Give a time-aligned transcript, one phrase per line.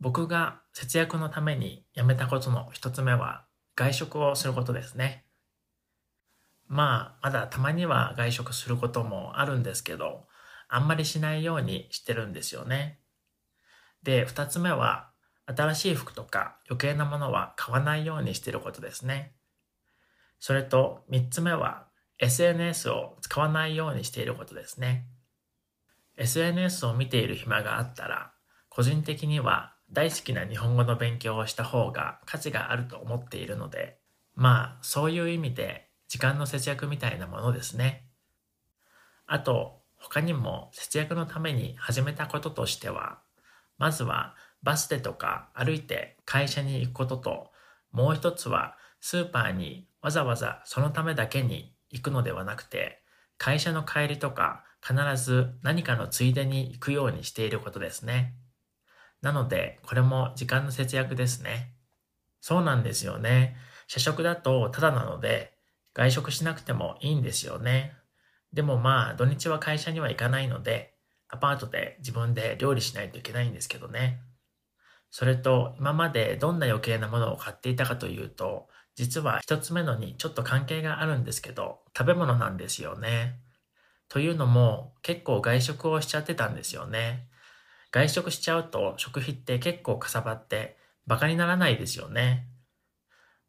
[0.00, 5.24] 僕が節約のためにやめたことの一つ目は外食をすることですね。
[6.68, 10.26] まあ、まだたまには外食することもあるんですけど、
[10.68, 13.00] あんまりしないようにしてるんですよね。
[14.02, 15.10] で、二つ目は、
[15.46, 19.34] 新しい服とか余計なものは買わないようにしてることですね。
[20.38, 21.88] それと、三つ目は、
[22.18, 25.06] SNS を使わないようにしていることですね。
[26.18, 28.32] SNS を見ている暇があったら、
[28.68, 33.98] 個人的には大好きな日本語の勉強をした方が価値があると思っているので、
[34.34, 38.04] まあ、そういう意味で時間の節約みたいなものですね。
[39.26, 43.18] あと、他にも節約のために始めたこととしては、
[43.78, 47.50] まずはバスでとか歩いて会社に行くことと、
[47.90, 53.02] もう一つはスーパーにわざわざそのためだけに行くのではなくて、
[53.38, 58.34] 会社の帰りとか必ず何かのついでに行くようにしていることですね。
[59.22, 61.74] なので、これも時間の節約ですね。
[62.40, 63.56] そうなんですよね。
[63.86, 65.52] 社食だとただなので、
[65.94, 67.94] 外食しなくてもいいんですよね。
[68.52, 70.94] でもまあ、土日は会社には行かないので、
[71.28, 74.20] アパートで自分で料理しないといけないんですけどね。
[75.10, 83.40] それと、今までどんな余計なものを買っていたかというと、実は一つ目のにちょっと関係があるんですけど、食べ物なんですよね。
[84.08, 87.28] というのも、結構外食をしちゃってたんですよね。
[87.90, 92.46] 外食しちゃうと食費って結構かさばってバカにならないですよね。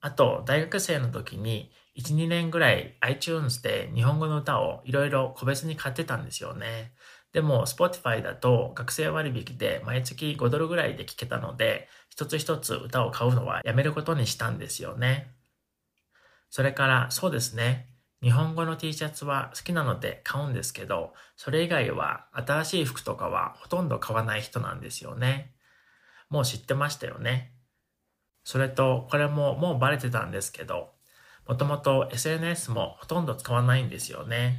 [0.00, 6.92] あと、大学生の時に1、2年ぐらい iTunes で日本語の歌をいろいろ個別に買ってたんですよね。
[7.32, 15.34] でも Spotify だと学生割引で毎月5ドルぐらいで聴けたので、一つ一つ歌を買うのはやめることにしたんですよね。
[16.48, 17.88] それからそうですね。
[18.22, 25.54] 日本語の T シャツは好きなので買うんですけど、それ以外は新しい服とかはほとんど買わない人なんですよね。
[26.28, 27.54] もう知ってましたよね。
[28.44, 30.90] それと、これももうバレてたんですけど、
[31.48, 34.58] もともと SNS もほとんど使わないんですよね。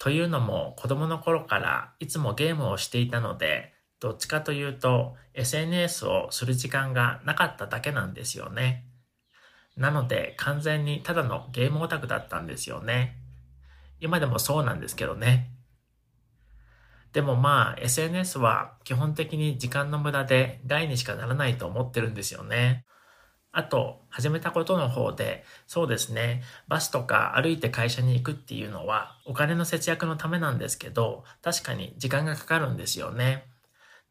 [0.00, 8.89] というのも子供の頃からいつもゲームをしていたので、どっちかというと SNS をする時間がなかっただけなんですよね。
[9.76, 13.16] なので完全にただのゲームオタクだったんですよね。
[14.00, 15.50] 今でもそうなんですけどね。
[17.12, 22.84] でもまあ SNS は基本的に時間の無駄で害にしかならないと思ってるんですよね。
[23.52, 33.46] あと、始めたことの方で、そうですね、バスとか歩いて会社に行くっていうのは、お金の節約のためなんですけど、確かに時間がかかるんですよね。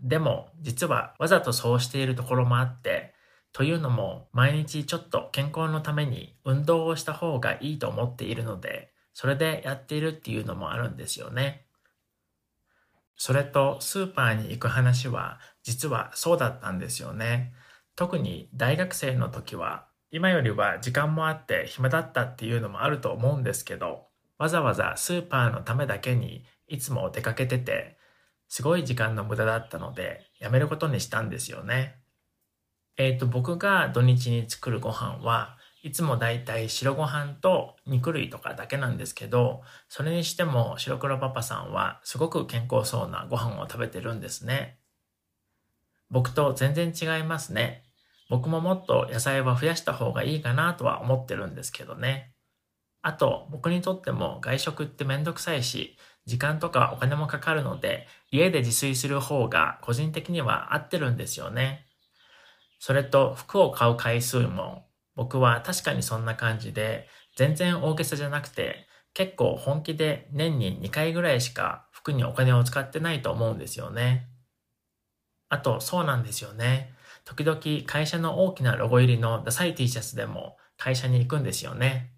[0.00, 3.12] でも、実はわざとそうしているところもあって、
[3.56, 11.64] というのも、毎日ちょっと健康のために運動をした方がいいと思っているので、それでやっているっていうのもあるんですよね。
[13.16, 17.54] それと、スーパーに行く話は、実はそうだったんですよね。
[17.94, 27.96] 特に大学生の時は、今よりは時間もあって暇だったっていうのもあると思うんですけど、わざわざスーパーのためだけにいつも出かけてて、
[28.48, 32.02] すごい時間の無駄だったので、やめることにしたんですよね。
[32.96, 44.80] えっ、ー、と、僕が土日に作るご飯は、いつもだいたい白ご飯と肉類とかだけなんですけど、それにしても白黒パパさんはすごく健康そうなご飯を食べてるんですね。
[46.10, 47.84] 僕と全然違いますね。
[48.28, 52.32] 僕ももっと野菜は増やした方がいいかなとは思ってるんですけどね。
[53.02, 61.85] あと、僕にとっても外食ってめんどくさいし、時間とかお金もかかるので、家で自炊する方が個人的には合ってるんですよね。
[62.78, 74.28] それと服を買う回数も僕は確かにそんな感じで全然大げさじゃなくて結構本気で年に2回ぐらいしか服にお金を使ってないと思うんですよね。
[75.48, 76.92] あとそうなんですよね。
[77.24, 82.12] 時々会社の大きなロゴ入りのダサい T シャツでも会社に行くんですよね。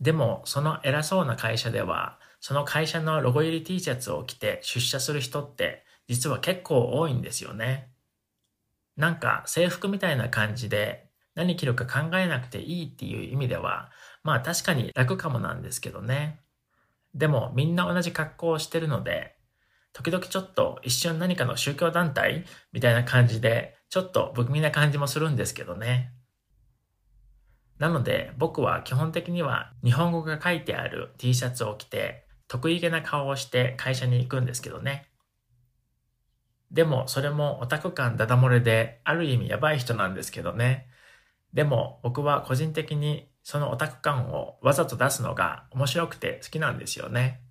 [0.00, 7.91] でもその偉そうな会社ではその会社のロゴ入り T シャツを着て出社する人って実は結構多いんですよね。
[8.96, 13.90] なんか制服みたいな感じで何着るか考えなくていいっていう意味では、
[14.22, 16.40] まあ確かに楽かもなんですけどね。
[17.14, 19.36] でもみんな同じ格好をしてるので、
[19.92, 26.12] 時々ちょっと一瞬何かの宗教団体みたいな感じで、ちょっと不気味な感じもするんですけどね。
[27.78, 35.11] なので僕は基本的には日本語が書いてある T シャツを着て得意げな顔をして会社に行くんですけどね。
[36.72, 40.88] でもそれもオタク感ダダ漏れである意味やばい人なんですけどね。
[41.52, 47.42] でも僕は個人的にそのオタク感をわざと出すのが面白くて好きなんですよね。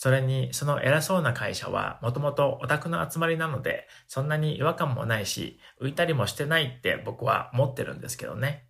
[0.00, 8.68] それに、その偉そうな会社はもともとオタクの集まりなので、そんなに違和感もないし、浮いたりもしてないって僕は思ってるんですけどね。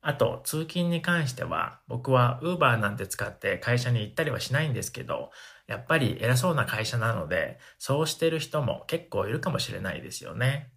[0.00, 5.30] あと、通勤に関しては、僕は Uber なんて使って会社に行ったりはしないんですけど、
[5.68, 10.72] やっぱり偉そうな会社なので、そうしてる人も結構いるかもしれないですよね。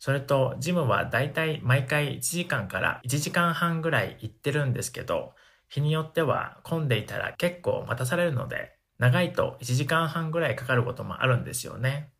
[0.00, 5.34] それと、ジムはだいたい毎回1時間から1時間半ぐらい行ってるんですけど、
[5.68, 12.12] 日によっては混んでいたら結構待たされるので、長いと1時間半ぐらいかかることもあるんですよね。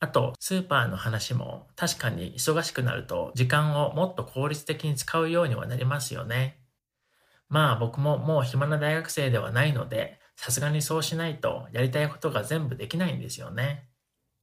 [0.00, 6.61] あと、スーパーの話も確かに忙しくなると時間をもっと効率的に使うようにはなりますよね。
[7.52, 13.88] まあ僕ももう暇な大学生ではないので、さすがにそうしないとやりたいことが全部できないんですよね。